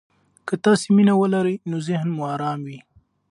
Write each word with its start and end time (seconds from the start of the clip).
که 0.47 0.53
تاسي 0.63 0.87
مینه 0.95 1.13
ولرئ، 1.17 1.55
نو 1.69 1.77
ذهن 1.87 2.07
مو 2.15 2.23
ارام 2.33 2.59
وي. 2.67 2.79